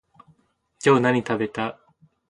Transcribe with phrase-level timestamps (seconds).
[0.83, 1.79] 今日何食べた？